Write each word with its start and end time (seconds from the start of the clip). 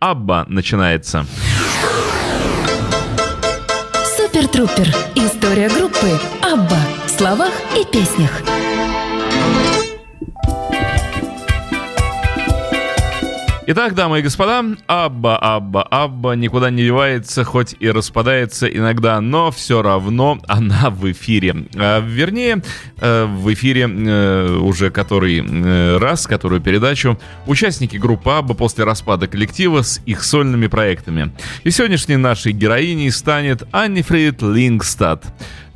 Абба 0.00 0.44
начинается. 0.48 1.26
Супер 4.16 4.46
Трупер. 4.46 4.86
История 5.16 5.68
группы 5.68 6.20
Абба 6.40 6.78
в 7.06 7.10
словах 7.10 7.52
и 7.76 7.84
песнях. 7.84 8.30
Итак, 13.70 13.94
дамы 13.94 14.20
и 14.20 14.22
господа, 14.22 14.64
Абба, 14.86 15.36
Абба, 15.36 15.82
Абба 15.82 16.34
никуда 16.36 16.70
не 16.70 16.84
девается, 16.84 17.44
хоть 17.44 17.76
и 17.78 17.90
распадается 17.90 18.66
иногда, 18.66 19.20
но 19.20 19.50
все 19.50 19.82
равно 19.82 20.40
она 20.48 20.88
в 20.88 21.12
эфире. 21.12 21.66
А, 21.76 22.00
вернее, 22.00 22.62
э, 22.96 23.26
в 23.26 23.52
эфире 23.52 23.82
э, 23.82 24.56
уже 24.56 24.88
который 24.88 25.44
э, 25.46 25.98
раз, 25.98 26.26
которую 26.26 26.62
передачу, 26.62 27.20
участники 27.46 27.98
группы 27.98 28.30
Абба 28.30 28.54
после 28.54 28.84
распада 28.84 29.26
коллектива 29.26 29.82
с 29.82 30.00
их 30.06 30.24
сольными 30.24 30.68
проектами. 30.68 31.30
И 31.62 31.70
сегодняшней 31.70 32.16
нашей 32.16 32.52
героиней 32.52 33.10
станет 33.10 33.64
Аннифрид 33.70 34.40
Лингстад 34.40 35.26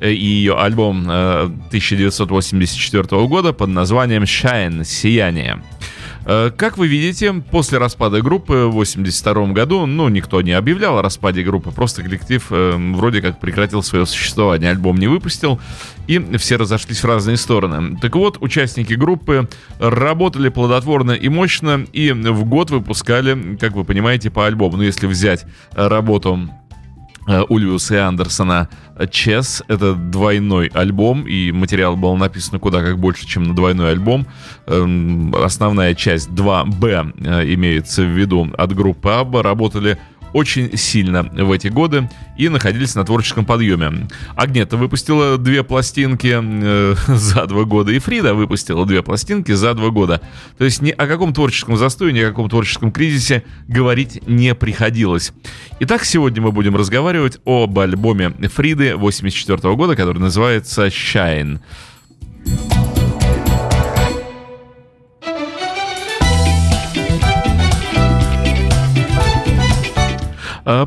и 0.01 0.15
ее 0.15 0.59
альбом 0.59 1.03
1984 1.03 3.03
года 3.27 3.53
под 3.53 3.69
названием 3.69 4.23
«Shine»— 4.23 4.83
«Сияние». 4.87 5.63
Э, 6.25 6.51
как 6.57 6.79
вы 6.79 6.87
видите, 6.87 7.33
после 7.33 7.79
распада 7.79 8.21
группы 8.21 8.67
в 8.67 8.73
82 8.73 9.49
году, 9.49 9.87
ну, 9.87 10.09
никто 10.09 10.41
не 10.43 10.53
объявлял 10.53 10.99
о 10.99 11.03
распаде 11.03 11.43
группы, 11.43 11.71
просто 11.71 12.03
коллектив 12.03 12.45
э, 12.51 12.93
вроде 12.95 13.21
как 13.21 13.41
прекратил 13.41 13.83
свое 13.83 14.07
существование, 14.07 14.71
альбом 14.71 14.97
не 14.99 15.09
выпустил, 15.09 15.61
и 16.07 16.19
все 16.37 16.57
разошлись 16.57 17.03
в 17.03 17.07
разные 17.07 17.37
стороны. 17.37 17.99
Так 18.01 18.15
вот, 18.17 18.39
участники 18.41 18.95
группы 18.95 19.49
работали 19.79 20.49
плодотворно 20.49 21.13
и 21.13 21.29
мощно, 21.29 21.85
и 21.93 22.13
в 22.13 22.45
год 22.45 22.71
выпускали, 22.71 23.57
как 23.57 23.73
вы 23.73 23.85
понимаете, 23.85 24.31
по 24.31 24.47
альбому. 24.47 24.77
Ну, 24.77 24.83
если 24.83 25.07
взять 25.07 25.45
работу 25.75 26.23
Э, 26.33 26.62
Ульвиуса 27.27 27.95
и 27.95 27.99
Андерсона 27.99 28.69
Чес. 29.11 29.63
Это 29.69 29.95
двойной 29.95 30.71
альбом, 30.75 31.27
и 31.27 31.53
материал 31.53 31.97
был 31.97 32.17
написан 32.17 32.59
куда 32.59 32.83
как 32.83 32.99
больше, 32.99 33.27
чем 33.27 33.45
на 33.45 33.55
двойной 33.55 33.93
альбом. 33.93 34.27
Эм, 34.67 35.35
основная 35.35 35.95
часть 35.95 36.31
2B 36.31 37.15
э, 37.25 37.55
имеется 37.55 38.03
в 38.03 38.07
виду 38.07 38.49
от 38.57 38.75
группы 38.75 39.11
Абба. 39.11 39.43
Работали 39.43 39.99
очень 40.33 40.77
сильно 40.77 41.23
в 41.23 41.53
эти 41.53 41.69
годы 41.69 42.09
и 42.37 42.49
находились 42.49 42.95
на 42.95 43.05
творческом 43.05 43.45
подъеме. 43.45 44.09
Агнета 44.37 44.77
выпустила 44.77 45.39
две 45.39 45.63
пластинки 45.63 46.39
э, 46.41 46.95
за 47.07 47.47
два 47.47 47.65
года, 47.65 47.93
и 47.93 47.99
Фрида 47.99 48.35
выпустила 48.35 48.87
две 48.87 49.03
пластинки 49.03 49.53
за 49.53 49.75
два 49.75 49.91
года. 49.91 50.21
То 50.59 50.65
есть 50.65 50.83
ни 50.83 50.91
о 50.91 51.07
каком 51.07 51.33
творческом 51.33 51.77
застое, 51.77 52.13
ни 52.13 52.21
о 52.21 52.29
каком 52.29 52.49
творческом 52.49 52.93
кризисе 52.93 53.45
говорить 53.69 54.27
не 54.27 54.55
приходилось. 54.55 55.33
Итак, 55.81 56.05
сегодня 56.05 56.43
мы 56.43 56.53
будем 56.53 56.77
разговаривать 56.77 57.39
об 57.45 57.79
альбоме 57.79 58.31
Фриды 58.31 58.97
84 58.97 59.75
года, 59.75 59.97
который 59.97 60.19
называется 60.19 60.87
«Shine». 60.87 61.61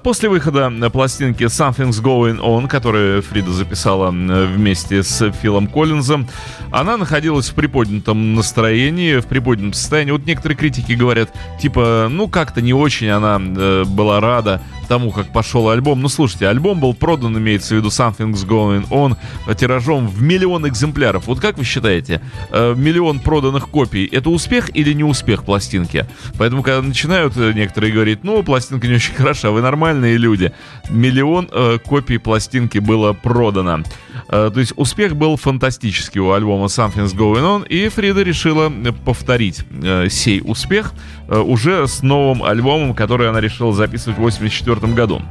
После 0.04 0.30
выхода 0.30 0.72
пластинки 0.92 1.44
Something's 1.44 2.02
Going 2.02 2.40
On, 2.40 2.68
которую 2.68 3.22
Фрида 3.22 3.52
записала 3.52 4.10
вместе 4.10 5.04
с 5.04 5.32
Филом 5.32 5.68
Коллинзом, 5.68 6.28
она 6.72 6.98
находилась 6.98 7.50
в 7.50 7.56
приподнятом 7.56 8.36
настроении, 8.36 9.20
в 9.20 9.26
приподнятом 9.26 9.74
состоянии. 9.74 10.12
Вот 10.12 10.26
некоторые 10.26 10.58
критики 10.58 10.94
говорят, 10.94 11.30
типа, 11.60 12.08
ну 12.10 12.28
как-то 12.28 12.62
не 12.62 12.74
очень 12.74 13.10
она 13.10 13.40
э, 13.40 13.84
была 13.86 14.20
рада 14.20 14.62
тому, 14.88 15.12
как 15.12 15.32
пошел 15.32 15.70
альбом. 15.70 16.02
Ну, 16.02 16.10
слушайте, 16.10 16.48
альбом 16.48 16.80
был 16.80 16.94
продан, 16.94 17.38
имеется 17.38 17.76
в 17.76 17.78
виду 17.78 17.90
Something's 17.90 18.46
Going 18.48 18.88
On, 18.90 19.16
тиражом 19.56 20.08
в 20.08 20.22
миллион 20.22 20.68
экземпляров. 20.68 21.28
Вот 21.28 21.40
как 21.40 21.58
вы 21.58 21.64
считаете, 21.64 22.22
э, 22.52 22.74
миллион 22.76 23.20
проданных 23.20 23.70
копий— 23.70 24.06
это 24.12 24.30
успех 24.30 24.76
или 24.76 24.94
не 24.94 25.04
успех 25.04 25.44
пластинки? 25.44 26.06
Поэтому, 26.38 26.64
когда 26.64 26.82
начинают 26.82 27.36
э, 27.38 27.54
некоторые 27.54 27.94
говорить, 27.94 28.24
ну, 28.24 28.44
пластинка 28.44 28.88
не 28.88 28.96
очень 28.96 29.14
хороша, 29.16 29.52
вы 29.52 29.62
нормальные 29.62 30.18
люди. 30.18 30.52
Миллион 30.90 31.50
э, 31.52 31.78
копий 31.84 32.18
пластинки 32.18 32.80
было 32.80 33.14
продано. 33.14 33.84
Э, 34.30 34.50
то 34.54 34.60
есть 34.60 34.74
успех 34.76 35.16
был 35.16 35.38
фантастический 35.38 36.22
у 36.22 36.32
альбома 36.32 36.66
Something's 36.66 37.16
Going 37.16 37.42
On, 37.42 37.68
и 37.68 37.88
Фрида 37.90 38.24
решила 38.24 38.72
повторить 39.06 39.64
э, 39.82 40.10
сей 40.10 40.42
успех 40.44 40.94
э, 41.25 41.25
уже 41.28 41.88
с 41.88 42.02
новым 42.04 42.44
альбомом, 42.44 42.94
который 42.94 43.30
она 43.30 43.42
решила 43.42 43.74
записывать 43.74 44.18
в 44.18 44.22
1984 44.22 44.94
году. 44.94 45.22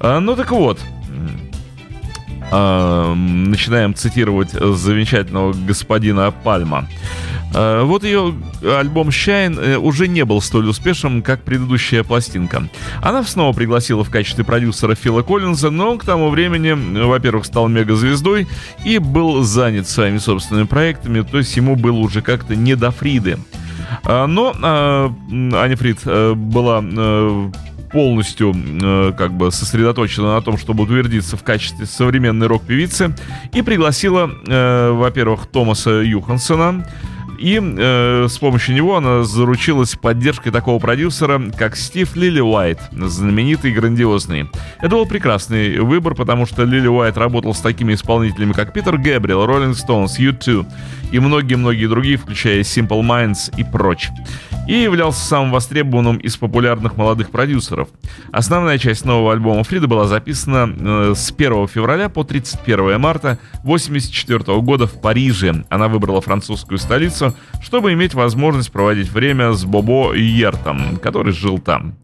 Э, 0.00 0.18
ну 0.18 0.36
так 0.36 0.50
вот, 0.50 0.80
э, 2.50 3.14
начинаем 3.14 3.94
цитировать 3.94 4.50
замечательного 4.50 5.52
господина 5.52 6.30
Пальма. 6.30 6.88
Э, 7.54 7.82
вот 7.84 8.02
ее 8.02 8.34
альбом 8.62 9.08
«Shine» 9.08 9.60
э, 9.60 9.76
уже 9.76 10.08
не 10.08 10.24
был 10.24 10.40
столь 10.40 10.68
успешным, 10.68 11.22
как 11.22 11.42
предыдущая 11.42 12.02
пластинка. 12.02 12.68
Она 13.00 13.22
снова 13.22 13.54
пригласила 13.54 14.02
в 14.02 14.10
качестве 14.10 14.44
продюсера 14.44 14.94
Фила 14.94 15.22
Коллинза, 15.22 15.70
но 15.70 15.92
он 15.92 15.98
к 15.98 16.04
тому 16.04 16.30
времени, 16.30 16.72
во-первых, 17.04 17.44
стал 17.44 17.68
мегазвездой 17.68 18.48
и 18.84 18.98
был 18.98 19.42
занят 19.42 19.88
своими 19.88 20.18
собственными 20.18 20.66
проектами, 20.66 21.22
то 21.22 21.38
есть 21.38 21.56
ему 21.56 21.76
было 21.76 21.98
уже 21.98 22.22
как-то 22.22 22.56
не 22.56 22.74
до 22.74 22.90
Фриды. 22.90 23.38
Э, 24.04 24.26
но 24.26 24.54
Аня 24.60 25.76
Фрид 25.76 26.04
была 26.04 26.82
полностью 27.94 28.52
э, 28.52 29.12
как 29.16 29.32
бы 29.32 29.52
сосредоточена 29.52 30.34
на 30.34 30.42
том, 30.42 30.58
чтобы 30.58 30.82
утвердиться 30.82 31.36
в 31.36 31.44
качестве 31.44 31.86
современной 31.86 32.48
рок-певицы 32.48 33.14
и 33.52 33.62
пригласила, 33.62 34.28
э, 34.48 34.90
во-первых, 34.90 35.46
Томаса 35.46 36.02
Юхансона, 36.02 36.84
и 37.44 37.60
э, 37.60 38.26
с 38.26 38.38
помощью 38.38 38.74
него 38.74 38.96
она 38.96 39.22
заручилась 39.22 39.96
поддержкой 39.96 40.50
такого 40.50 40.78
продюсера, 40.78 41.38
как 41.58 41.76
Стив 41.76 42.16
Лили 42.16 42.40
Уайт, 42.40 42.78
знаменитый 42.90 43.70
и 43.70 43.74
грандиозный. 43.74 44.48
Это 44.78 44.88
был 44.88 45.04
прекрасный 45.04 45.78
выбор, 45.80 46.14
потому 46.14 46.46
что 46.46 46.64
Лили 46.64 46.88
Уайт 46.88 47.18
работал 47.18 47.52
с 47.52 47.60
такими 47.60 47.92
исполнителями, 47.92 48.54
как 48.54 48.72
Питер 48.72 48.96
Гэбриэл, 48.96 49.44
Роллинг 49.44 49.76
Стоунс, 49.76 50.18
U2 50.18 50.66
и 51.12 51.18
многие-многие 51.18 51.86
другие, 51.86 52.16
включая 52.16 52.60
Simple 52.60 53.02
Minds 53.02 53.52
и 53.58 53.62
прочь 53.62 54.08
и 54.66 54.74
являлся 54.74 55.20
самым 55.20 55.52
востребованным 55.52 56.16
из 56.16 56.36
популярных 56.36 56.96
молодых 56.96 57.30
продюсеров. 57.30 57.88
Основная 58.32 58.78
часть 58.78 59.04
нового 59.04 59.32
альбома 59.32 59.64
Фрида 59.64 59.88
была 59.88 60.06
записана 60.06 60.72
э, 60.74 61.12
с 61.14 61.30
1 61.30 61.68
февраля 61.68 62.08
по 62.08 62.24
31 62.24 63.00
марта 63.00 63.38
1984 63.62 64.60
года 64.60 64.86
в 64.86 65.00
Париже. 65.00 65.64
Она 65.68 65.88
выбрала 65.88 66.20
французскую 66.20 66.78
столицу, 66.78 67.34
чтобы 67.62 67.92
иметь 67.92 68.14
возможность 68.14 68.72
проводить 68.72 69.10
время 69.10 69.52
с 69.52 69.64
Бобо 69.64 70.14
Йертом, 70.14 70.96
который 70.96 71.32
жил 71.32 71.58
там. 71.58 71.94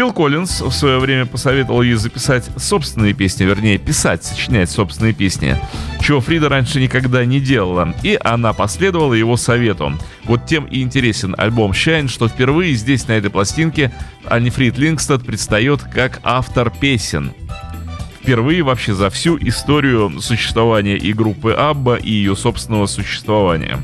Фил 0.00 0.14
Коллинз 0.14 0.62
в 0.62 0.72
свое 0.72 0.98
время 0.98 1.26
посоветовал 1.26 1.82
ей 1.82 1.92
записать 1.92 2.48
собственные 2.56 3.12
песни, 3.12 3.44
вернее, 3.44 3.76
писать, 3.76 4.24
сочинять 4.24 4.70
собственные 4.70 5.12
песни, 5.12 5.60
чего 6.00 6.22
Фрида 6.22 6.48
раньше 6.48 6.80
никогда 6.80 7.22
не 7.26 7.38
делала, 7.38 7.94
и 8.02 8.18
она 8.24 8.54
последовала 8.54 9.12
его 9.12 9.36
совету. 9.36 9.92
Вот 10.24 10.46
тем 10.46 10.64
и 10.64 10.80
интересен 10.80 11.34
альбом 11.36 11.72
Shine, 11.72 12.08
что 12.08 12.28
впервые 12.28 12.72
здесь, 12.76 13.08
на 13.08 13.12
этой 13.12 13.28
пластинке, 13.28 13.92
Ани 14.24 14.48
Фрид 14.48 14.78
Лингстад 14.78 15.22
предстает 15.22 15.82
как 15.82 16.20
автор 16.22 16.70
песен. 16.70 17.34
Впервые 18.22 18.62
вообще 18.62 18.94
за 18.94 19.10
всю 19.10 19.36
историю 19.36 20.18
существования 20.22 20.96
и 20.96 21.12
группы 21.12 21.52
Абба, 21.52 21.96
и 21.96 22.10
ее 22.10 22.36
собственного 22.36 22.86
существования. 22.86 23.78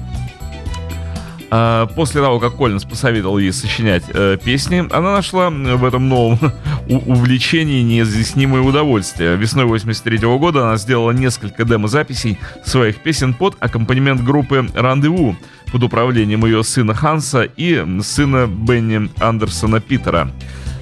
А, 1.50 1.86
после 1.86 2.20
того, 2.20 2.40
как 2.40 2.56
Коллинз 2.56 2.84
посоветовал 2.84 3.38
ей 3.38 3.52
сочинять 3.52 4.04
э, 4.08 4.36
песни, 4.42 4.86
она 4.90 5.12
нашла 5.14 5.50
в 5.50 5.84
этом 5.84 6.08
новом 6.08 6.38
увлечении 6.88 7.82
неизъяснимое 7.82 8.62
удовольствие. 8.62 9.36
Весной 9.36 9.64
83 9.64 10.18
-го 10.18 10.38
года 10.38 10.66
она 10.66 10.76
сделала 10.76 11.12
несколько 11.12 11.64
демо-записей 11.64 12.38
своих 12.64 12.96
песен 12.96 13.34
под 13.34 13.56
аккомпанемент 13.60 14.22
группы 14.22 14.68
«Рандеву» 14.74 15.36
под 15.72 15.82
управлением 15.82 16.44
ее 16.44 16.62
сына 16.64 16.94
Ханса 16.94 17.42
и 17.42 17.84
сына 18.02 18.46
Бенни 18.46 19.10
Андерсона 19.20 19.80
Питера. 19.80 20.30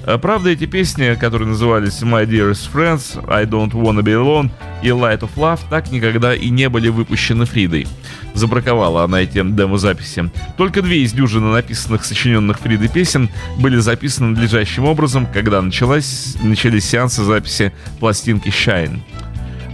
Э, 0.05 0.17
правда, 0.19 0.51
эти 0.51 0.65
песни, 0.65 1.17
которые 1.19 1.49
назывались 1.49 2.01
My 2.01 2.25
Dearest 2.25 2.69
Friends, 2.71 3.23
I 3.27 3.45
Don't 3.45 3.71
Wanna 3.71 4.01
Be 4.01 4.13
Alone 4.13 4.51
и 4.83 4.89
Light 4.89 5.21
of 5.21 5.31
Love, 5.35 5.61
так 5.69 5.91
никогда 5.91 6.35
и 6.35 6.49
не 6.49 6.69
были 6.69 6.89
выпущены 6.89 7.45
Фридой. 7.45 7.87
Забраковала 8.35 9.03
она 9.03 9.21
эти 9.21 9.41
демо-записи. 9.41 10.29
Только 10.57 10.81
две 10.81 11.03
из 11.03 11.13
дюжины 11.13 11.51
написанных, 11.51 12.05
сочиненных 12.05 12.59
Фридой 12.59 12.89
песен 12.89 13.29
были 13.57 13.77
записаны 13.77 14.29
надлежащим 14.29 14.85
образом, 14.85 15.25
когда 15.25 15.61
началась, 15.61 16.35
начались 16.43 16.85
сеансы 16.85 17.23
записи 17.23 17.73
пластинки 17.99 18.49
Shine. 18.49 18.99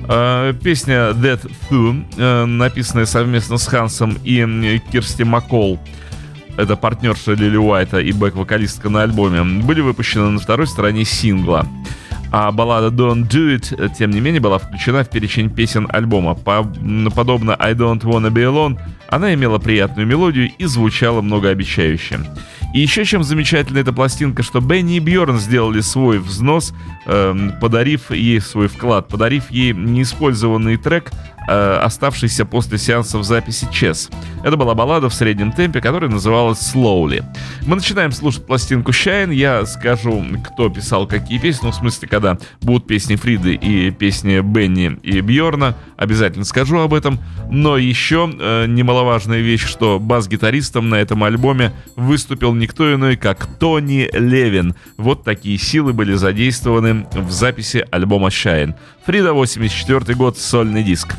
Uh, 0.07 0.54
песня 0.54 1.12
Dead 1.12 1.39
Through, 1.69 2.06
uh, 2.18 2.45
написанная 2.45 3.06
совместно 3.06 3.57
с 3.57 3.68
Хансом 3.68 4.18
и 4.24 4.81
Кирсти 4.92 5.24
Маккол, 5.24 5.80
это 6.57 6.75
партнерша 6.75 7.33
Лили 7.33 7.57
Уайта 7.57 8.00
и 8.00 8.12
бэк-вокалистка 8.12 8.89
на 8.89 9.03
альбоме, 9.03 9.44
были 9.63 9.81
выпущены 9.81 10.30
на 10.30 10.39
второй 10.39 10.68
стороне 10.68 11.06
сингла. 11.06 11.65
А 12.33 12.51
баллада 12.51 12.88
Don't 12.88 13.27
Do 13.27 13.57
It, 13.57 13.94
тем 13.98 14.12
не 14.12 14.21
менее, 14.21 14.39
была 14.39 14.57
включена 14.57 15.03
в 15.03 15.09
перечень 15.09 15.50
песен 15.50 15.88
альбома. 15.92 16.33
Подобно 16.33 17.56
I 17.59 17.74
Don't 17.74 18.01
Wanna 18.03 18.31
Be 18.31 18.44
Alone, 18.44 18.80
она 19.09 19.33
имела 19.33 19.59
приятную 19.59 20.07
мелодию 20.07 20.50
и 20.57 20.65
звучала 20.65 21.21
многообещающе. 21.21 22.21
И 22.74 22.80
еще 22.80 23.03
чем 23.03 23.24
замечательна 23.24 23.80
эта 23.80 23.92
пластинка, 23.92 24.44
что 24.44 24.62
Бенни 24.62 24.95
и 24.95 25.00
Бьорн 25.00 25.39
сделали 25.39 25.81
свой 25.81 26.19
взнос, 26.19 26.74
э, 27.06 27.51
подарив 27.59 28.12
ей 28.12 28.39
свой 28.39 28.69
вклад, 28.69 29.09
подарив 29.09 29.51
ей 29.51 29.74
неиспользованный 29.74 30.77
трек, 30.77 31.12
э, 31.47 31.79
оставшийся 31.81 32.45
после 32.45 32.77
сеансов 32.77 33.23
записи 33.23 33.67
Чес. 33.71 34.09
Это 34.43 34.57
была 34.57 34.73
баллада 34.73 35.09
в 35.09 35.13
среднем 35.13 35.51
темпе, 35.51 35.81
которая 35.81 36.09
называлась 36.09 36.59
Slowly. 36.59 37.23
Мы 37.65 37.75
начинаем 37.75 38.11
слушать 38.11 38.45
пластинку 38.45 38.91
Shine. 38.91 39.33
Я 39.33 39.65
скажу, 39.65 40.23
кто 40.43 40.69
писал 40.69 41.07
какие 41.07 41.38
песни. 41.39 41.65
Ну, 41.65 41.71
в 41.71 41.75
смысле, 41.75 42.07
когда 42.07 42.38
будут 42.61 42.88
песни 42.88 43.15
Фриды 43.15 43.53
и 43.53 43.91
песни 43.91 44.41
Бенни 44.41 44.97
и 45.03 45.21
Бьорна, 45.21 45.75
обязательно 45.97 46.45
скажу 46.45 46.79
об 46.79 46.93
этом. 46.93 47.19
Но 47.49 47.77
еще 47.77 48.31
э, 48.31 48.65
немаловажная 48.67 49.41
вещь, 49.41 49.65
что 49.65 49.99
бас-гитаристом 49.99 50.89
на 50.89 50.95
этом 50.95 51.23
альбоме 51.23 51.71
выступил 51.95 52.53
никто 52.53 52.93
иной, 52.93 53.15
как 53.15 53.45
Тони 53.59 54.09
Левин. 54.13 54.75
Вот 54.97 55.23
такие 55.23 55.57
силы 55.57 55.93
были 55.93 56.13
задействованы 56.13 57.05
в 57.13 57.31
записи 57.31 57.85
альбома 57.91 58.29
Shine. 58.29 58.75
Фрида, 59.06 59.33
84 59.33 60.15
год, 60.15 60.38
сольный 60.38 60.83
диск. 60.83 61.15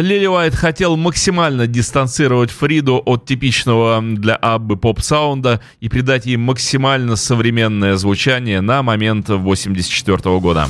Лили 0.00 0.26
Уайт 0.26 0.54
хотел 0.54 0.96
максимально 0.96 1.66
дистанцировать 1.66 2.50
Фриду 2.50 3.02
от 3.04 3.24
типичного 3.24 4.00
для 4.02 4.36
Аббы 4.36 4.76
поп-саунда 4.76 5.60
и 5.80 5.88
придать 5.88 6.26
ей 6.26 6.36
максимально 6.36 7.16
современное 7.16 7.96
звучание 7.96 8.60
на 8.60 8.82
момент 8.82 9.28
1984 9.30 10.38
года. 10.40 10.68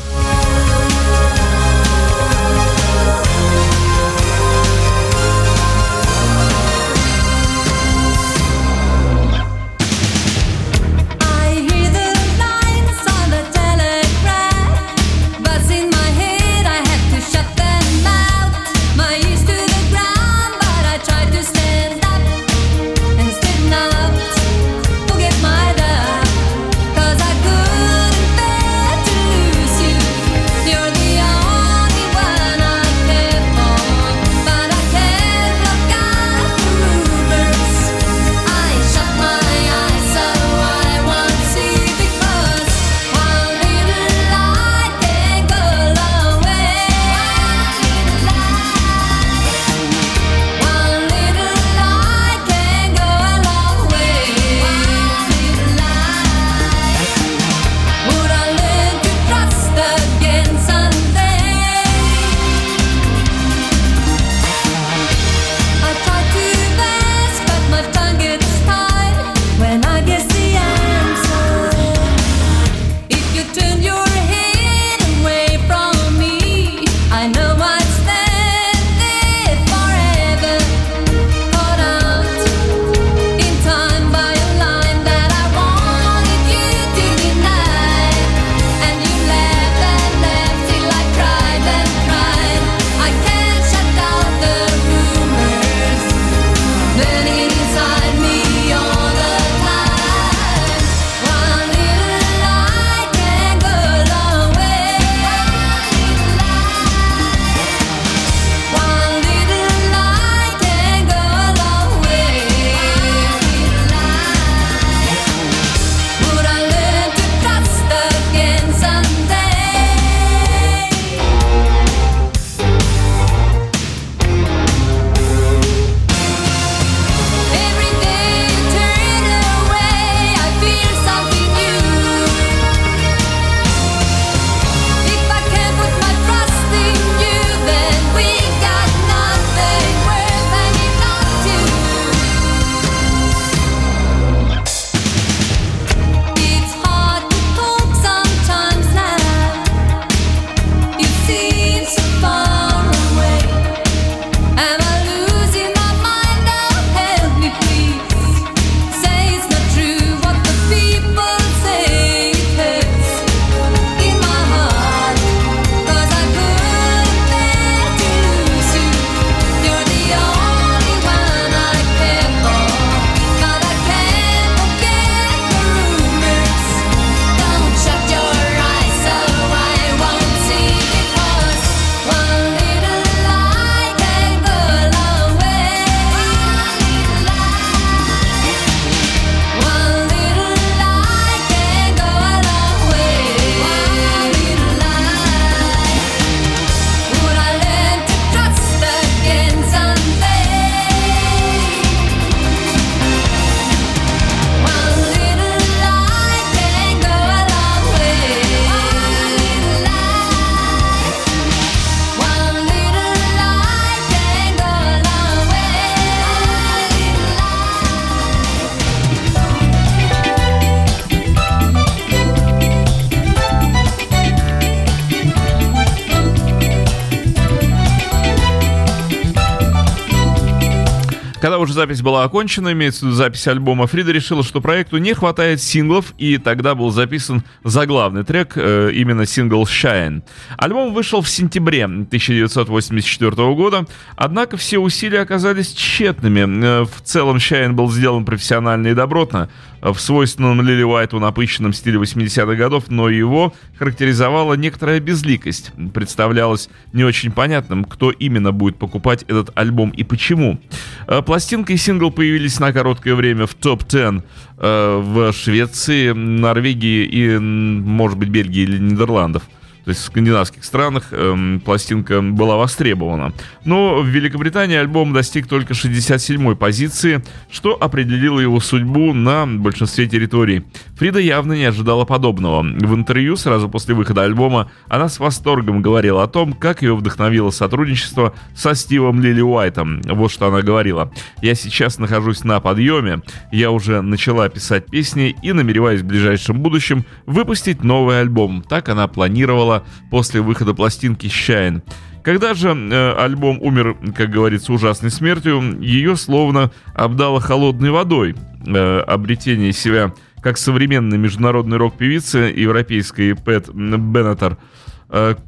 Запись 231.78 232.02
была 232.02 232.24
окончена, 232.24 232.72
имеется 232.72 233.00
в 233.00 233.02
виду 233.04 233.14
запись 233.14 233.46
альбома, 233.46 233.86
Фрида 233.86 234.10
решила, 234.10 234.42
что 234.42 234.60
проекту 234.60 234.98
не 234.98 235.14
хватает 235.14 235.62
синглов, 235.62 236.12
и 236.18 236.36
тогда 236.36 236.74
был 236.74 236.90
записан 236.90 237.44
заглавный 237.62 238.24
трек, 238.24 238.54
э, 238.56 238.90
именно 238.92 239.26
сингл 239.26 239.62
«Shine». 239.62 240.22
Альбом 240.56 240.92
вышел 240.92 241.20
в 241.20 241.28
сентябре 241.28 241.84
1984 241.84 243.30
года, 243.54 243.86
однако 244.16 244.56
все 244.56 244.78
усилия 244.78 245.20
оказались 245.20 245.72
тщетными. 245.72 246.64
Э, 246.64 246.82
в 246.82 247.00
целом 247.04 247.36
«Shine» 247.36 247.74
был 247.74 247.88
сделан 247.92 248.24
профессионально 248.24 248.88
и 248.88 248.94
добротно, 248.94 249.48
в 249.80 249.98
свойственном 249.98 250.60
Лили 250.62 250.82
Уайту 250.82 251.20
напыщенном 251.20 251.72
стиле 251.72 251.98
80-х 251.98 252.54
годов, 252.54 252.84
но 252.88 253.08
его 253.08 253.52
характеризовала 253.78 254.54
некоторая 254.54 255.00
безликость. 255.00 255.72
Представлялось 255.94 256.68
не 256.92 257.04
очень 257.04 257.32
понятным, 257.32 257.84
кто 257.84 258.10
именно 258.10 258.52
будет 258.52 258.76
покупать 258.76 259.24
этот 259.28 259.50
альбом 259.54 259.90
и 259.90 260.04
почему. 260.04 260.58
Э, 261.06 261.22
пластинка 261.22 261.72
и 261.72 261.76
сингл 261.76 262.10
появились 262.10 262.58
на 262.60 262.72
короткое 262.72 263.14
время 263.14 263.46
в 263.46 263.54
топ-10 263.54 264.22
э, 264.58 265.00
в 265.02 265.32
Швеции, 265.32 266.12
Норвегии 266.12 267.04
и, 267.04 267.38
может 267.38 268.18
быть, 268.18 268.28
Бельгии 268.28 268.62
или 268.62 268.78
Нидерландов. 268.78 269.42
То 269.88 269.92
есть 269.92 270.02
в 270.02 270.06
скандинавских 270.08 270.64
странах 270.66 271.04
эм, 271.12 271.62
пластинка 271.64 272.20
была 272.20 272.56
востребована. 272.56 273.32
Но 273.64 274.00
в 274.02 274.06
Великобритании 274.06 274.76
альбом 274.76 275.14
достиг 275.14 275.46
только 275.46 275.72
67-й 275.72 276.56
позиции, 276.56 277.24
что 277.50 277.74
определило 277.80 278.38
его 278.38 278.60
судьбу 278.60 279.14
на 279.14 279.46
большинстве 279.46 280.06
территорий. 280.06 280.66
Фрида 280.98 281.20
явно 281.20 281.54
не 281.54 281.64
ожидала 281.64 282.04
подобного. 282.04 282.60
В 282.60 282.94
интервью 282.94 283.36
сразу 283.36 283.70
после 283.70 283.94
выхода 283.94 284.24
альбома 284.24 284.70
она 284.88 285.08
с 285.08 285.20
восторгом 285.20 285.80
говорила 285.80 286.22
о 286.22 286.26
том, 286.28 286.52
как 286.52 286.82
ее 286.82 286.94
вдохновило 286.94 287.48
сотрудничество 287.48 288.34
со 288.54 288.74
Стивом 288.74 289.22
Лили 289.22 289.40
Уайтом. 289.40 290.02
Вот 290.02 290.30
что 290.30 290.48
она 290.48 290.60
говорила. 290.60 291.10
«Я 291.40 291.54
сейчас 291.54 291.96
нахожусь 291.96 292.44
на 292.44 292.60
подъеме, 292.60 293.22
я 293.52 293.70
уже 293.70 294.02
начала 294.02 294.50
писать 294.50 294.84
песни 294.84 295.34
и 295.42 295.52
намереваюсь 295.52 296.02
в 296.02 296.06
ближайшем 296.06 296.60
будущем 296.60 297.06
выпустить 297.24 297.82
новый 297.82 298.20
альбом». 298.20 298.62
Так 298.68 298.90
она 298.90 299.08
планировала 299.08 299.77
после 300.10 300.40
выхода 300.40 300.74
пластинки 300.74 301.26
«Shine». 301.26 301.82
Когда 302.22 302.52
же 302.52 302.68
э, 302.68 303.12
альбом 303.12 303.58
умер, 303.62 303.96
как 304.14 304.30
говорится, 304.30 304.72
ужасной 304.72 305.10
смертью, 305.10 305.80
ее 305.80 306.16
словно 306.16 306.70
обдало 306.94 307.40
холодной 307.40 307.90
водой. 307.90 308.34
Э, 308.66 309.00
обретение 309.00 309.72
себя 309.72 310.12
как 310.42 310.58
современной 310.58 311.16
международной 311.16 311.78
рок-певицы, 311.78 312.52
европейской 312.54 313.34
Пэт 313.34 313.70
Беннетер, 313.72 314.58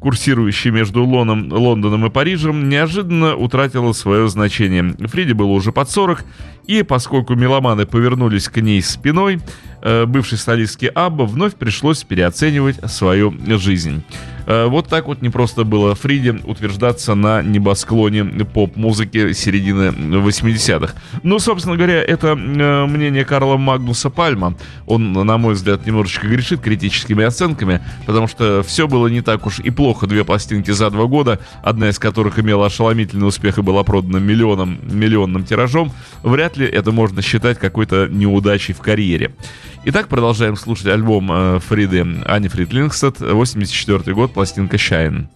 курсирующей 0.00 0.70
между 0.70 1.04
Лоном, 1.04 1.52
Лондоном 1.52 2.06
и 2.06 2.10
Парижем, 2.10 2.68
неожиданно 2.68 3.36
утратила 3.36 3.92
свое 3.92 4.28
значение. 4.28 4.94
Фриде 5.06 5.34
было 5.34 5.50
уже 5.50 5.70
под 5.70 5.90
40, 5.90 6.24
и 6.66 6.82
поскольку 6.82 7.34
меломаны 7.34 7.84
повернулись 7.84 8.48
к 8.48 8.58
ней 8.60 8.80
спиной, 8.82 9.40
э, 9.82 10.06
бывшей 10.06 10.38
солистке 10.38 10.88
Абба 10.88 11.24
вновь 11.24 11.56
пришлось 11.56 12.04
переоценивать 12.04 12.76
свою 12.90 13.34
жизнь. 13.58 14.02
Э, 14.50 14.66
вот 14.66 14.88
так 14.88 15.06
вот 15.06 15.22
не 15.22 15.28
просто 15.28 15.62
было 15.62 15.94
Фриде 15.94 16.32
утверждаться 16.44 17.14
на 17.14 17.40
небосклоне 17.40 18.24
поп-музыки 18.24 19.32
середины 19.32 19.90
80-х. 19.90 20.94
Ну, 21.22 21.38
собственно 21.38 21.76
говоря, 21.76 22.02
это 22.02 22.28
э, 22.30 22.86
мнение 22.86 23.24
Карла 23.24 23.56
Магнуса 23.56 24.10
Пальма. 24.10 24.56
Он, 24.86 25.12
на 25.12 25.38
мой 25.38 25.54
взгляд, 25.54 25.86
немножечко 25.86 26.26
грешит 26.26 26.60
критическими 26.60 27.24
оценками, 27.24 27.80
потому 28.06 28.26
что 28.26 28.64
все 28.64 28.88
было 28.88 29.06
не 29.06 29.20
так 29.20 29.46
уж 29.46 29.60
и 29.60 29.70
плохо. 29.70 30.08
Две 30.08 30.24
пластинки 30.24 30.72
за 30.72 30.90
два 30.90 31.04
года, 31.04 31.38
одна 31.62 31.88
из 31.88 32.00
которых 32.00 32.40
имела 32.40 32.66
ошеломительный 32.66 33.28
успех 33.28 33.58
и 33.58 33.62
была 33.62 33.84
продана 33.84 34.18
миллионом, 34.18 34.80
миллионным 34.82 35.44
тиражом. 35.44 35.92
Вряд 36.24 36.56
ли 36.56 36.66
это 36.66 36.90
можно 36.90 37.22
считать 37.22 37.60
какой-то 37.60 38.08
неудачей 38.08 38.74
в 38.74 38.80
карьере. 38.80 39.30
Итак, 39.82 40.08
продолжаем 40.08 40.56
слушать 40.56 40.88
альбом 40.88 41.32
э, 41.32 41.58
Фриды 41.58 42.06
Ани 42.26 42.48
Фридлингстед, 42.48 43.20
84 43.20 44.14
год, 44.14 44.32
пластинка 44.34 44.76
«Shine». 44.76 45.26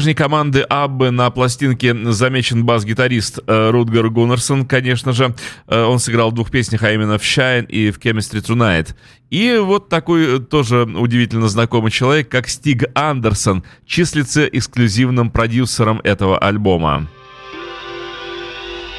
Прежней 0.00 0.14
команды 0.14 0.62
Аббы 0.62 1.10
на 1.10 1.30
пластинке 1.30 1.94
замечен 2.10 2.64
бас-гитарист 2.64 3.40
э, 3.46 3.70
Рутгер 3.70 4.08
Гуннерсон, 4.08 4.64
конечно 4.64 5.12
же. 5.12 5.34
Э, 5.66 5.82
он 5.82 5.98
сыграл 5.98 6.30
в 6.30 6.34
двух 6.34 6.50
песнях, 6.50 6.84
а 6.84 6.90
именно 6.90 7.18
в 7.18 7.22
Shine 7.22 7.66
и 7.66 7.90
в 7.90 7.98
Chemistry 7.98 8.40
Tonight. 8.40 8.94
И 9.28 9.58
вот 9.58 9.90
такой 9.90 10.36
э, 10.36 10.38
тоже 10.38 10.84
удивительно 10.84 11.48
знакомый 11.48 11.90
человек, 11.90 12.30
как 12.30 12.48
Стиг 12.48 12.84
Андерсон, 12.94 13.62
числится 13.84 14.46
эксклюзивным 14.46 15.30
продюсером 15.30 16.00
этого 16.02 16.38
альбома. 16.38 17.06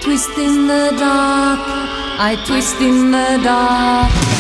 Twist 0.06 0.38
in 0.38 0.68
the 0.68 0.96
dark, 1.00 1.60
I 2.20 2.38
twist 2.48 2.80
in 2.80 3.12
the 3.12 3.44
dark. 3.44 4.31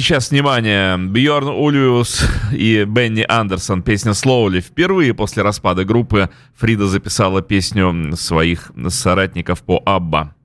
Сейчас, 0.00 0.30
внимание, 0.30 0.96
Бьорн 0.96 1.48
Ульвиус 1.48 2.24
и 2.52 2.84
Бенни 2.84 3.24
Андерсон, 3.28 3.82
песня 3.82 4.12
«Slowly». 4.12 4.60
Впервые 4.60 5.12
после 5.12 5.42
распада 5.42 5.84
группы 5.84 6.30
Фрида 6.56 6.86
записала 6.86 7.42
песню 7.42 8.14
своих 8.16 8.70
соратников 8.90 9.62
по 9.62 9.82
«Абба». 9.84 10.36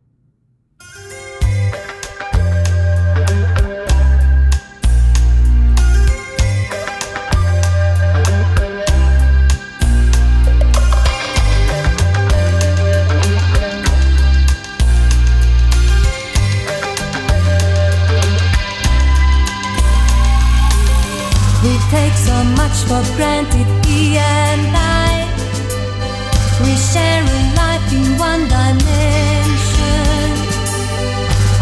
For 22.87 23.03
granted, 23.15 23.67
he 23.85 24.17
and 24.17 24.75
I. 24.75 25.27
We 26.63 26.73
share 26.91 27.23
a 27.23 27.39
life 27.61 27.87
in 27.91 28.05
one 28.17 28.43
dimension. 28.47 30.29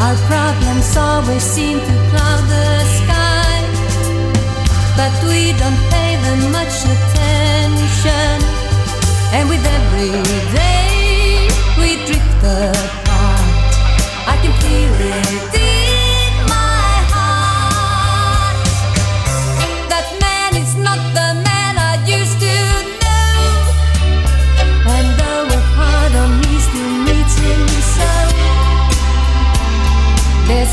Our 0.03 0.17
problems 0.31 0.97
always 0.97 1.43
seem 1.43 1.79
to 1.79 1.93
cloud 2.09 2.43
the 2.53 2.69
sky, 2.97 3.53
but 4.99 5.13
we 5.27 5.53
don't 5.61 5.81
pay 5.93 6.11
them 6.25 6.41
much 6.51 6.75
attention. 6.95 8.35
And 9.35 9.49
with 9.49 9.63
every 9.77 10.11
day 10.57 11.47
we 11.79 11.89
drift 12.05 12.43
apart, 12.43 13.73
I 14.31 14.35
can 14.41 14.53
feel 14.61 14.93
it. 15.09 15.80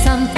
Something 0.04 0.37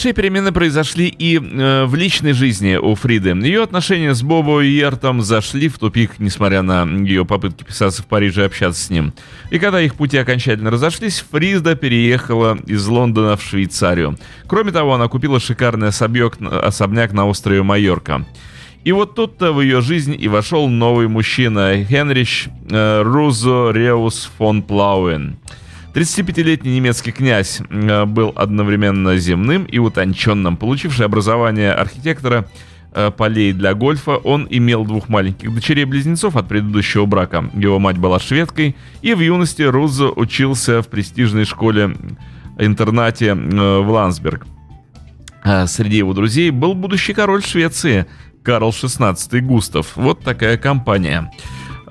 Большие 0.00 0.14
перемены 0.14 0.50
произошли 0.50 1.08
и 1.08 1.36
э, 1.36 1.84
в 1.84 1.94
личной 1.94 2.32
жизни 2.32 2.76
у 2.76 2.94
Фриды. 2.94 3.32
Ее 3.32 3.62
отношения 3.62 4.14
с 4.14 4.22
Бобо 4.22 4.60
Йертом 4.60 5.20
зашли 5.20 5.68
в 5.68 5.78
тупик, 5.78 6.12
несмотря 6.18 6.62
на 6.62 6.84
ее 6.84 7.26
попытки 7.26 7.64
писаться 7.64 8.02
в 8.02 8.06
Париже 8.06 8.40
и 8.40 8.46
общаться 8.46 8.82
с 8.82 8.88
ним. 8.88 9.12
И 9.50 9.58
когда 9.58 9.78
их 9.78 9.96
пути 9.96 10.16
окончательно 10.16 10.70
разошлись, 10.70 11.22
Фрида 11.30 11.74
переехала 11.74 12.56
из 12.66 12.86
Лондона 12.86 13.36
в 13.36 13.42
Швейцарию. 13.42 14.16
Кроме 14.46 14.72
того, 14.72 14.94
она 14.94 15.06
купила 15.08 15.38
шикарный 15.38 15.88
особняк, 15.88 16.38
особняк 16.40 17.12
на 17.12 17.26
острове 17.26 17.62
Майорка. 17.62 18.24
И 18.84 18.92
вот 18.92 19.14
тут-то 19.14 19.52
в 19.52 19.60
ее 19.60 19.82
жизнь 19.82 20.16
и 20.18 20.28
вошел 20.28 20.66
новый 20.70 21.08
мужчина, 21.08 21.84
Хенрич 21.84 22.48
э, 22.70 23.02
Рузо 23.02 23.70
Реус 23.70 24.30
фон 24.38 24.62
Плауэн. 24.62 25.36
35-летний 25.94 26.76
немецкий 26.76 27.10
князь 27.10 27.60
э, 27.68 28.04
был 28.04 28.32
одновременно 28.36 29.16
земным 29.16 29.64
и 29.64 29.78
утонченным. 29.78 30.56
Получивший 30.56 31.06
образование 31.06 31.72
архитектора 31.72 32.48
э, 32.92 33.10
полей 33.10 33.52
для 33.52 33.74
гольфа, 33.74 34.16
он 34.16 34.46
имел 34.50 34.84
двух 34.84 35.08
маленьких 35.08 35.52
дочерей-близнецов 35.52 36.36
от 36.36 36.46
предыдущего 36.48 37.06
брака. 37.06 37.50
Его 37.54 37.78
мать 37.78 37.98
была 37.98 38.20
шведкой, 38.20 38.76
и 39.02 39.14
в 39.14 39.20
юности 39.20 39.62
Рузо 39.62 40.10
учился 40.10 40.82
в 40.82 40.88
престижной 40.88 41.44
школе-интернате 41.44 43.26
э, 43.26 43.78
в 43.80 43.90
Ландсберг. 43.90 44.46
А 45.42 45.66
среди 45.66 45.96
его 45.98 46.12
друзей 46.12 46.50
был 46.50 46.74
будущий 46.74 47.14
король 47.14 47.42
Швеции 47.42 48.06
Карл 48.42 48.70
XVI 48.70 49.40
Густав. 49.40 49.96
Вот 49.96 50.20
такая 50.20 50.56
компания. 50.56 51.30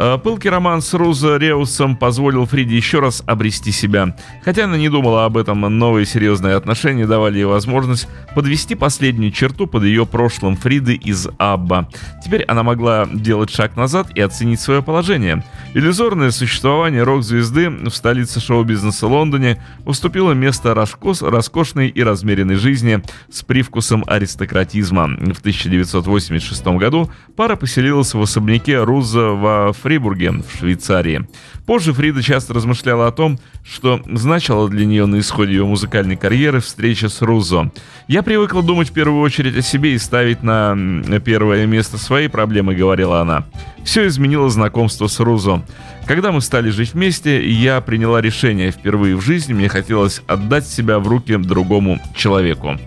Э, 0.01 0.17
Пылкий 0.17 0.49
роман 0.49 0.81
с 0.81 0.93
Рузо 0.93 1.35
Реусом 1.35 1.97
позволил 1.97 2.45
Фриде 2.45 2.77
еще 2.77 3.01
раз 3.01 3.21
обрести 3.25 3.73
себя. 3.73 4.15
Хотя 4.45 4.63
она 4.63 4.77
не 4.77 4.87
думала 4.87 5.25
об 5.25 5.35
этом, 5.35 5.59
новые 5.77 6.05
серьезные 6.05 6.55
отношения 6.55 7.05
давали 7.05 7.39
ей 7.39 7.43
возможность 7.43 8.07
подвести 8.33 8.75
последнюю 8.75 9.33
черту 9.33 9.67
под 9.67 9.83
ее 9.83 10.05
прошлым 10.05 10.55
Фриды 10.55 10.93
из 10.95 11.27
Абба. 11.37 11.89
Теперь 12.23 12.43
она 12.43 12.63
могла 12.63 13.09
делать 13.11 13.49
шаг 13.49 13.75
назад 13.75 14.07
и 14.15 14.21
оценить 14.21 14.61
свое 14.61 14.81
положение. 14.81 15.43
Иллюзорное 15.73 16.31
существование 16.31 17.03
рок-звезды 17.03 17.69
в 17.69 17.89
столице 17.89 18.39
шоу-бизнеса 18.39 19.05
Лондоне 19.05 19.61
уступило 19.85 20.31
место 20.31 20.69
роскос- 20.71 21.27
роскошной 21.27 21.89
и 21.89 22.01
размеренной 22.01 22.55
жизни 22.55 23.03
с 23.29 23.43
привкусом 23.43 24.05
аристократизма. 24.07 25.07
В 25.33 25.39
1986 25.41 26.77
году 26.77 27.11
пара 27.35 27.57
поселилась 27.57 28.13
в 28.13 28.21
особняке 28.21 28.81
Руза 28.81 29.31
во 29.31 29.73
Фрибурге 29.89 30.29
в 30.31 30.59
Швейцарии. 30.59 31.25
Позже 31.65 31.93
Фрида 31.93 32.21
часто 32.21 32.53
размышляла 32.53 33.07
о 33.07 33.11
том, 33.11 33.39
что 33.65 33.99
значила 34.05 34.69
для 34.69 34.85
нее 34.85 35.07
на 35.07 35.17
исходе 35.17 35.53
ее 35.53 35.65
музыкальной 35.65 36.15
карьеры 36.15 36.59
встреча 36.59 37.09
с 37.09 37.23
Рузо. 37.23 37.71
«Я 38.07 38.21
привыкла 38.21 38.61
думать 38.61 38.91
в 38.91 38.93
первую 38.93 39.19
очередь 39.19 39.57
о 39.57 39.63
себе 39.63 39.95
и 39.95 39.97
ставить 39.97 40.43
на 40.43 40.77
первое 41.25 41.65
место 41.65 41.97
свои 41.97 42.27
проблемы»,— 42.27 42.75
говорила 42.75 43.19
она. 43.19 43.47
«Все 43.83 44.05
изменило 44.05 44.47
знакомство 44.51 45.07
с 45.07 45.19
Рузо. 45.19 45.65
Когда 46.05 46.31
мы 46.31 46.41
стали 46.41 46.69
жить 46.69 46.93
вместе, 46.93 47.49
я 47.49 47.81
приняла 47.81 48.21
решение 48.21 48.69
впервые 48.69 49.15
в 49.15 49.21
жизни, 49.21 49.53
мне 49.53 49.69
хотелось 49.69 50.21
отдать 50.27 50.67
себя 50.67 50.99
в 50.99 51.07
руки 51.07 51.35
другому 51.35 51.99
человеку». 52.15 52.77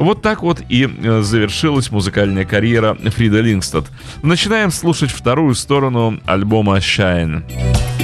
Вот 0.00 0.22
так 0.22 0.42
вот 0.42 0.62
и 0.70 0.88
э, 0.88 1.20
завершилась 1.20 1.90
музыкальная 1.90 2.46
карьера 2.46 2.94
Фрида 2.94 3.40
Лингстад. 3.40 3.84
Начинаем 4.22 4.70
слушать 4.70 5.10
вторую 5.10 5.54
сторону 5.54 6.18
альбома 6.24 6.78
«Shine». 6.78 7.99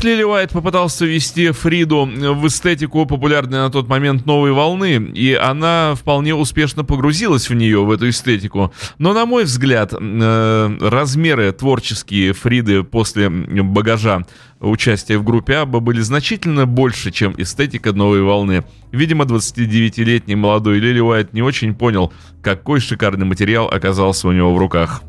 Стив 0.00 0.12
Лилливайт 0.12 0.50
попытался 0.52 1.04
ввести 1.04 1.50
Фриду 1.50 2.06
в 2.06 2.46
эстетику 2.46 3.04
популярной 3.04 3.58
на 3.58 3.70
тот 3.70 3.86
момент 3.86 4.24
новой 4.24 4.50
волны, 4.50 4.94
и 4.94 5.34
она 5.34 5.94
вполне 5.94 6.34
успешно 6.34 6.84
погрузилась 6.84 7.50
в 7.50 7.54
нее, 7.54 7.84
в 7.84 7.90
эту 7.90 8.08
эстетику. 8.08 8.72
Но, 8.96 9.12
на 9.12 9.26
мой 9.26 9.44
взгляд, 9.44 9.92
э, 9.92 10.78
размеры 10.80 11.52
творческие 11.52 12.32
Фриды 12.32 12.82
после 12.82 13.28
багажа 13.28 14.24
участия 14.58 15.18
в 15.18 15.22
группе 15.22 15.56
Абба 15.56 15.80
были 15.80 16.00
значительно 16.00 16.64
больше, 16.64 17.10
чем 17.10 17.34
эстетика 17.36 17.92
новой 17.92 18.22
волны. 18.22 18.64
Видимо, 18.92 19.26
29-летний 19.26 20.34
молодой 20.34 20.78
Лили 20.78 21.00
Уайт 21.00 21.34
не 21.34 21.42
очень 21.42 21.74
понял, 21.74 22.10
какой 22.42 22.80
шикарный 22.80 23.26
материал 23.26 23.68
оказался 23.68 24.28
у 24.28 24.32
него 24.32 24.54
в 24.54 24.58
руках. 24.58 25.02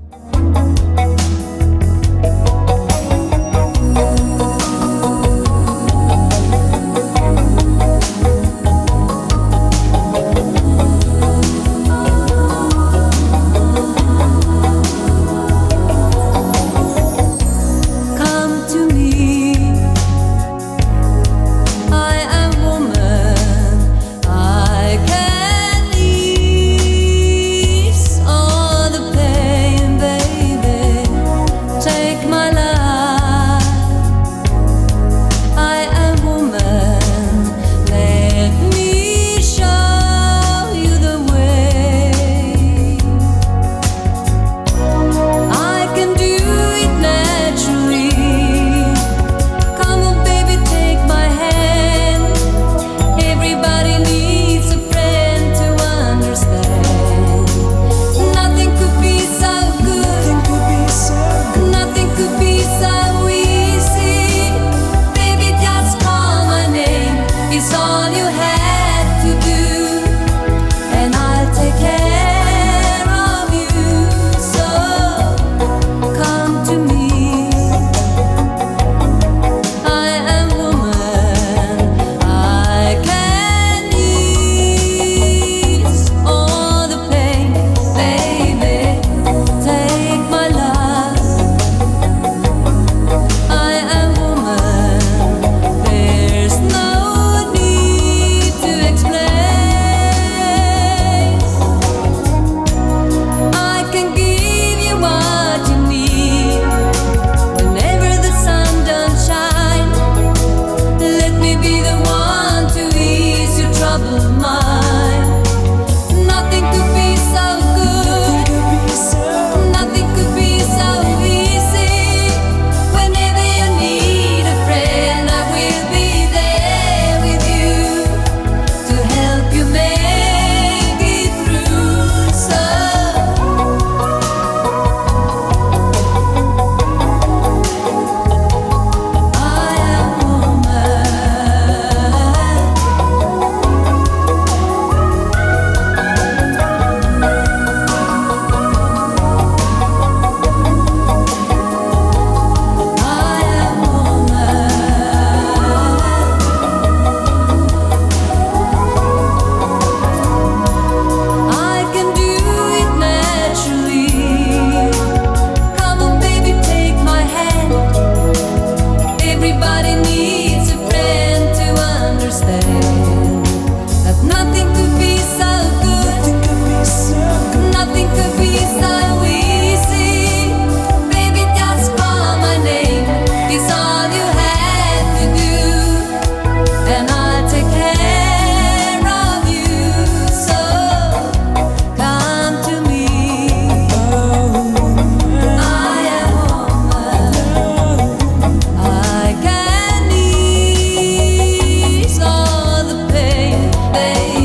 baby. 203.93 204.40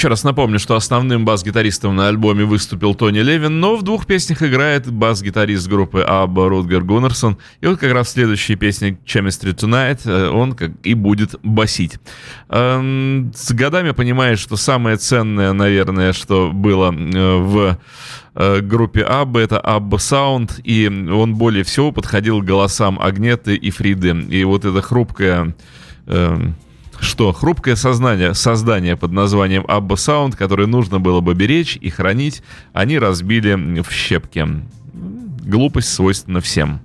Еще 0.00 0.08
раз 0.08 0.24
напомню, 0.24 0.58
что 0.58 0.76
основным 0.76 1.26
бас-гитаристом 1.26 1.94
на 1.94 2.08
альбоме 2.08 2.46
выступил 2.46 2.94
Тони 2.94 3.18
Левин, 3.18 3.60
но 3.60 3.76
в 3.76 3.82
двух 3.82 4.06
песнях 4.06 4.42
играет 4.42 4.90
бас-гитарист 4.90 5.68
группы 5.68 6.00
Абба 6.00 6.48
Рутгер 6.48 6.82
Гуннерсон. 6.82 7.36
И 7.60 7.66
вот 7.66 7.78
как 7.78 7.92
раз 7.92 8.06
в 8.06 8.10
следующей 8.12 8.54
песне 8.54 8.96
Chemistry 9.04 9.54
Tonight 9.54 10.00
э, 10.06 10.30
он 10.30 10.54
как 10.54 10.70
и 10.84 10.94
будет 10.94 11.34
басить. 11.42 11.98
Эм, 12.48 13.30
с 13.34 13.52
годами 13.52 13.90
понимаешь, 13.90 14.38
что 14.38 14.56
самое 14.56 14.96
ценное, 14.96 15.52
наверное, 15.52 16.14
что 16.14 16.50
было 16.50 16.94
э, 16.94 17.36
в 17.36 17.78
э, 18.36 18.60
группе 18.62 19.02
Абба, 19.02 19.40
это 19.40 19.60
Абба 19.60 19.98
Саунд, 19.98 20.60
и 20.64 20.86
он 20.88 21.34
более 21.34 21.62
всего 21.62 21.92
подходил 21.92 22.40
голосам 22.40 22.98
Агнеты 22.98 23.54
и 23.54 23.70
Фриды. 23.70 24.18
И 24.30 24.44
вот 24.44 24.64
эта 24.64 24.80
хрупкая 24.80 25.54
эм, 26.06 26.54
что 27.20 27.34
хрупкое 27.34 27.76
сознание, 27.76 28.32
создание 28.32 28.96
под 28.96 29.12
названием 29.12 29.62
Abba 29.64 29.88
Sound, 29.88 30.36
которое 30.38 30.66
нужно 30.66 31.00
было 31.00 31.20
бы 31.20 31.34
беречь 31.34 31.76
и 31.78 31.90
хранить, 31.90 32.42
они 32.72 32.98
разбили 32.98 33.82
в 33.82 33.92
щепки. 33.92 34.46
Глупость 35.44 35.92
свойственна 35.92 36.40
всем. 36.40 36.80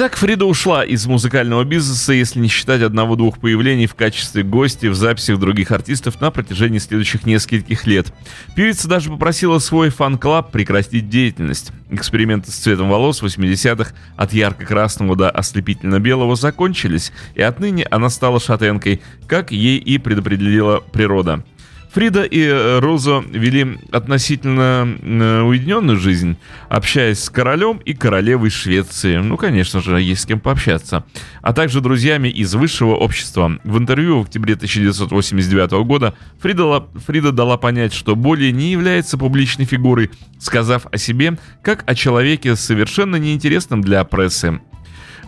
Итак, 0.00 0.16
Фрида 0.16 0.46
ушла 0.46 0.82
из 0.82 1.06
музыкального 1.06 1.62
бизнеса, 1.62 2.14
если 2.14 2.40
не 2.40 2.48
считать 2.48 2.80
одного-двух 2.80 3.38
появлений 3.38 3.86
в 3.86 3.94
качестве 3.94 4.42
гостя 4.42 4.88
в 4.88 4.94
записях 4.94 5.38
других 5.38 5.72
артистов 5.72 6.22
на 6.22 6.30
протяжении 6.30 6.78
следующих 6.78 7.26
нескольких 7.26 7.86
лет. 7.86 8.10
Певица 8.56 8.88
даже 8.88 9.10
попросила 9.10 9.58
свой 9.58 9.90
фан-клаб 9.90 10.52
прекратить 10.52 11.10
деятельность. 11.10 11.70
Эксперименты 11.90 12.50
с 12.50 12.54
цветом 12.54 12.88
волос 12.88 13.22
80-х 13.22 13.92
от 14.16 14.32
ярко-красного 14.32 15.16
до 15.16 15.30
ослепительно-белого 15.30 16.34
закончились, 16.34 17.12
и 17.34 17.42
отныне 17.42 17.84
она 17.90 18.08
стала 18.08 18.40
шатенкой, 18.40 19.02
как 19.26 19.52
ей 19.52 19.76
и 19.76 19.98
предопределила 19.98 20.80
природа. 20.80 21.44
Фрида 21.92 22.22
и 22.22 22.40
э, 22.40 22.78
Роза 22.78 23.24
вели 23.28 23.78
относительно 23.90 24.86
э, 25.02 25.42
уединенную 25.42 25.98
жизнь, 25.98 26.36
общаясь 26.68 27.18
с 27.18 27.30
королем 27.30 27.78
и 27.84 27.94
королевой 27.94 28.50
Швеции. 28.50 29.16
Ну, 29.16 29.36
конечно 29.36 29.80
же, 29.80 30.00
есть 30.00 30.22
с 30.22 30.26
кем 30.26 30.38
пообщаться. 30.38 31.04
А 31.42 31.52
также 31.52 31.80
друзьями 31.80 32.28
из 32.28 32.54
высшего 32.54 32.94
общества. 32.94 33.58
В 33.64 33.76
интервью 33.76 34.20
в 34.20 34.22
октябре 34.22 34.54
1989 34.54 35.72
года 35.84 36.14
Фрида, 36.40 36.86
Фрида 37.06 37.32
дала 37.32 37.56
понять, 37.56 37.92
что 37.92 38.14
более 38.14 38.52
не 38.52 38.70
является 38.70 39.18
публичной 39.18 39.64
фигурой, 39.64 40.10
сказав 40.38 40.86
о 40.92 40.96
себе 40.96 41.38
как 41.62 41.82
о 41.86 41.96
человеке 41.96 42.54
совершенно 42.54 43.16
неинтересном 43.16 43.80
для 43.80 44.04
прессы. 44.04 44.60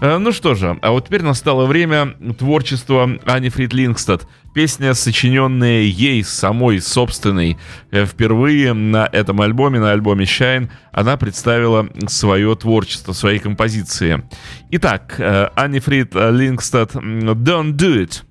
Э, 0.03 0.19
ну 0.19 0.33
что 0.33 0.57
же, 0.57 0.77
а 0.83 0.91
вот 0.91 1.07
теперь 1.07 1.23
настало 1.23 1.65
время 1.67 2.15
творчества 2.37 3.09
Ани 3.25 3.51
Фрид 3.51 3.73
Лингстад. 3.73 4.27
Песня, 4.53 4.95
сочиненная 4.95 5.83
ей 5.83 6.25
самой 6.25 6.81
собственной. 6.81 7.57
Э, 7.93 8.05
впервые 8.05 8.73
на 8.73 9.09
этом 9.13 9.41
альбоме, 9.41 9.79
на 9.79 9.93
альбоме 9.93 10.25
Shine, 10.25 10.69
она 10.91 11.17
представила 11.17 11.89
свое 12.09 12.57
творчество, 12.57 13.13
свои 13.13 13.39
композиции. 13.39 14.25
Итак, 14.71 15.15
э, 15.19 15.51
Ани 15.55 15.79
Фрид 15.79 16.17
Лингстад 16.17 16.97
«Don't 16.97 17.75
Do 17.75 18.05
It». 18.05 18.23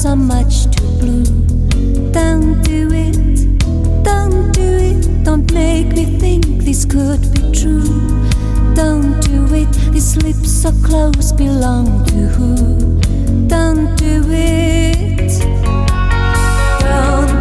Yours 0.00 0.06
are 0.06 0.16
much 0.16 0.64
too 0.76 0.88
blue. 0.98 1.24
Don't 2.12 2.62
do 2.62 2.88
it, 2.92 3.58
don't 4.02 4.52
do 4.52 4.62
it, 4.62 5.24
don't 5.24 5.52
make 5.52 5.88
me 5.88 6.18
think 6.18 6.44
this 6.64 6.84
could 6.84 7.20
be 7.34 7.52
true. 7.52 7.84
Don't 8.74 9.20
do 9.20 9.54
it, 9.54 9.70
these 9.92 10.16
lips 10.18 10.50
so 10.50 10.72
close 10.82 11.32
belong 11.32 12.04
to 12.06 12.28
who? 12.36 12.98
Don't 13.48 13.96
do 13.96 14.24
it. 14.30 15.32
Don't 16.80 17.39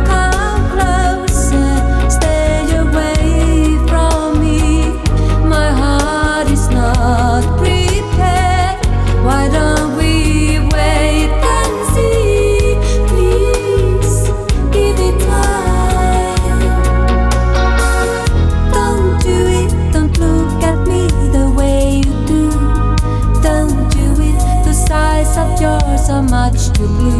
to. 26.79 27.18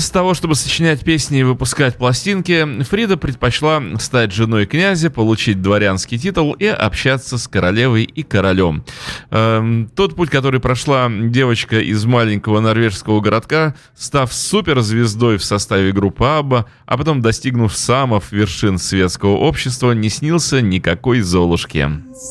Вместо 0.00 0.14
того, 0.14 0.32
чтобы 0.32 0.54
сочинять 0.54 1.00
песни 1.04 1.40
и 1.40 1.42
выпускать 1.42 1.98
пластинки, 1.98 2.82
Фрида 2.84 3.18
предпочла 3.18 3.82
стать 3.98 4.32
женой 4.32 4.64
князя, 4.64 5.10
получить 5.10 5.60
дворянский 5.60 6.16
титул 6.16 6.54
и 6.54 6.64
общаться 6.64 7.36
с 7.36 7.46
королевой 7.46 8.04
и 8.04 8.22
королем. 8.22 8.82
Эм, 9.30 9.90
тот 9.94 10.16
путь, 10.16 10.30
который 10.30 10.58
прошла 10.58 11.10
девочка 11.10 11.80
из 11.80 12.06
маленького 12.06 12.60
норвежского 12.60 13.20
городка, 13.20 13.74
став 13.94 14.32
суперзвездой 14.32 15.36
в 15.36 15.44
составе 15.44 15.92
группы 15.92 16.24
Абба, 16.24 16.64
а 16.86 16.96
потом 16.96 17.20
достигнув 17.20 17.76
самых 17.76 18.32
вершин 18.32 18.78
светского 18.78 19.36
общества, 19.36 19.92
не 19.92 20.08
снился 20.08 20.62
никакой 20.62 21.20
Золушке. 21.20 21.90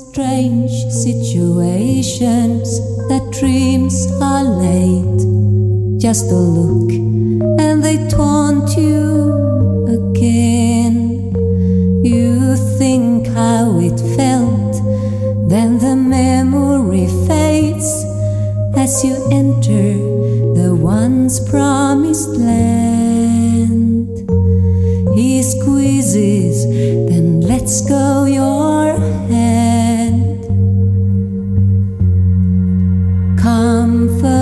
Strange. 0.10 0.70
Just 6.00 6.32
a 6.32 6.34
look 6.34 7.09
and 7.60 7.84
they 7.84 7.98
taunt 8.08 8.78
you 8.78 9.04
again. 9.98 10.96
You 12.04 12.56
think 12.80 13.28
how 13.28 13.80
it 13.80 14.00
felt, 14.16 14.74
then 15.50 15.78
the 15.78 15.96
memory 15.96 17.08
fades 17.28 17.90
as 18.76 19.04
you 19.04 19.16
enter 19.32 19.90
the 20.60 20.74
once 20.74 21.40
promised 21.50 22.30
land. 22.30 24.10
He 25.16 25.44
squeezes, 25.44 26.58
then 27.10 27.42
lets 27.42 27.82
go 27.82 28.26
your 28.26 28.98
hand. 29.28 30.40
Comfort. 33.38 34.39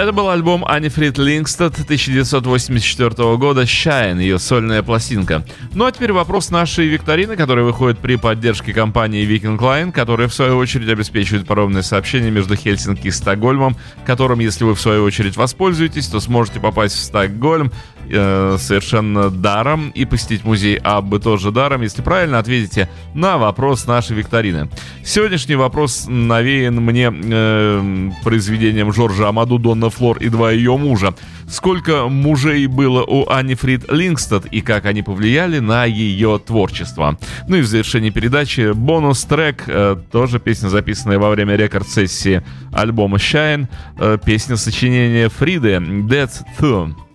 Альбом 0.00 0.64
Анифрид 0.64 1.18
Лингстад 1.18 1.74
1984 1.74 3.36
года 3.36 3.62
«Shine», 3.62 4.18
ее 4.22 4.38
сольная 4.38 4.82
пластинка. 4.82 5.44
Ну 5.74 5.84
а 5.84 5.92
теперь 5.92 6.12
вопрос 6.12 6.50
нашей 6.50 6.86
викторины, 6.86 7.36
которая 7.36 7.66
выходит 7.66 7.98
при 7.98 8.16
поддержке 8.16 8.72
компании 8.72 9.28
Viking 9.28 9.58
Line, 9.58 9.92
которая 9.92 10.28
в 10.28 10.34
свою 10.34 10.56
очередь 10.56 10.88
обеспечивает 10.88 11.46
паромное 11.46 11.82
сообщение 11.82 12.30
между 12.30 12.56
Хельсинки 12.56 13.08
и 13.08 13.10
Стокгольмом, 13.10 13.76
которым, 14.06 14.38
если 14.38 14.64
вы 14.64 14.74
в 14.74 14.80
свою 14.80 15.04
очередь 15.04 15.36
воспользуетесь, 15.36 16.06
то 16.06 16.18
сможете 16.18 16.60
попасть 16.60 16.94
в 16.94 17.00
Стокгольм 17.00 17.70
э, 18.10 18.56
совершенно 18.58 19.30
даром 19.30 19.90
и 19.90 20.04
посетить 20.04 20.44
музей 20.44 20.76
Аббы 20.76 21.20
тоже 21.20 21.50
даром, 21.50 21.82
если 21.82 22.02
правильно 22.02 22.38
ответите 22.38 22.88
на 23.14 23.38
вопрос 23.38 23.86
нашей 23.86 24.16
викторины. 24.16 24.68
Сегодняшний 25.04 25.56
вопрос 25.56 26.06
навеян 26.08 26.76
мне 26.76 27.12
э, 27.12 28.10
произведением 28.24 28.92
Жоржа 28.92 29.28
Амаду 29.28 29.58
Донна 29.58 29.90
Флор 29.90 30.18
и 30.18 30.28
два 30.28 30.52
ее 30.52 30.76
мужа. 30.76 31.14
Сколько 31.48 32.06
мужей 32.08 32.66
было 32.66 33.02
у 33.02 33.28
Ани 33.28 33.54
Фрид 33.54 33.90
Лингстад 33.90 34.46
и 34.46 34.60
как 34.60 34.86
они 34.86 35.02
повлияли 35.02 35.58
на 35.58 35.84
ее 35.84 36.40
творчество. 36.44 37.18
Ну 37.48 37.56
и 37.56 37.60
в 37.60 37.66
завершении 37.66 38.10
передачи 38.10 38.72
бонус-трек, 38.72 39.64
э, 39.66 39.96
тоже 40.12 40.38
песня, 40.38 40.68
записанная 40.68 41.18
во 41.18 41.30
время 41.30 41.56
рекорд-сессии 41.56 42.42
альбома 42.72 43.16
Shine, 43.16 43.66
э, 43.98 44.18
песня 44.24 44.56
сочинения 44.56 45.28
Фриды 45.28 45.74
That's 45.74 46.42
Thumb. 46.58 47.09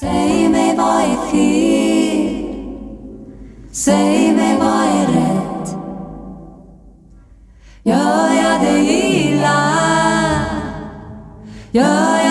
Säg 0.00 0.48
mig 0.48 0.76
vad 0.76 1.02
är 1.02 1.16
fel? 1.30 2.54
Säg 3.72 4.32
mig 4.32 4.56
vad 4.58 4.82
är 4.82 5.06
rätt? 5.06 5.76
Gör 7.82 8.32
jag 8.42 8.60
dig 8.62 8.88
illa? 9.28 9.60
Gör 11.70 12.29